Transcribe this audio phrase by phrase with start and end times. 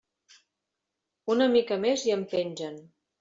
[1.33, 2.81] Una mica més i em pengen.